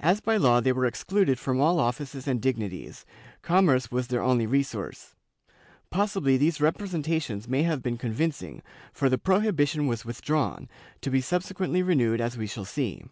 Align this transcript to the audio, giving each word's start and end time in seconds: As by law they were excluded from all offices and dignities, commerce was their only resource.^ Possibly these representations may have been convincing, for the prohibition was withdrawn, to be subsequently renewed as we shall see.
As 0.00 0.20
by 0.20 0.36
law 0.36 0.60
they 0.60 0.70
were 0.72 0.84
excluded 0.84 1.38
from 1.38 1.58
all 1.58 1.80
offices 1.80 2.28
and 2.28 2.42
dignities, 2.42 3.06
commerce 3.40 3.90
was 3.90 4.08
their 4.08 4.20
only 4.20 4.46
resource.^ 4.46 5.14
Possibly 5.88 6.36
these 6.36 6.60
representations 6.60 7.48
may 7.48 7.62
have 7.62 7.82
been 7.82 7.96
convincing, 7.96 8.60
for 8.92 9.08
the 9.08 9.16
prohibition 9.16 9.86
was 9.86 10.04
withdrawn, 10.04 10.68
to 11.00 11.08
be 11.10 11.22
subsequently 11.22 11.82
renewed 11.82 12.20
as 12.20 12.36
we 12.36 12.46
shall 12.46 12.66
see. 12.66 13.02